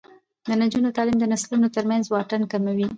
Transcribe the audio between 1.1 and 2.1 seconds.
د نسلونو ترمنځ